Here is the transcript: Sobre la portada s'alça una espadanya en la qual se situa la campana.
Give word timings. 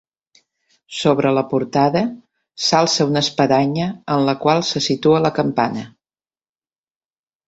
Sobre 0.99 1.33
la 1.37 1.41
portada 1.49 2.01
s'alça 2.67 3.07
una 3.09 3.23
espadanya 3.25 3.89
en 4.15 4.25
la 4.31 4.35
qual 4.47 4.63
se 4.71 4.81
situa 4.87 5.21
la 5.27 5.33
campana. 5.37 5.85